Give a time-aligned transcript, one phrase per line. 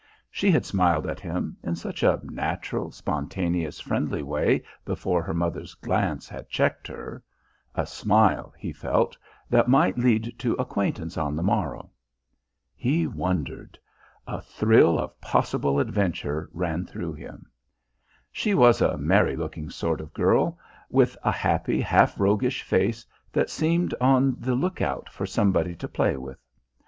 [0.31, 5.75] She had smiled at him in such a natural, spontaneous, friendly way before her mother's
[5.75, 7.21] glance had checked her
[7.75, 9.15] a smile, he felt,
[9.47, 11.91] that might lead to acquaintance on the morrow.
[12.75, 13.77] He wondered!
[14.25, 17.51] A thrill of possible adventure ran through him.
[18.31, 20.57] She was a merry looking sort of girl,
[20.89, 26.17] with a happy, half roguish face that seemed on the lookout for somebody to play
[26.17, 26.39] with.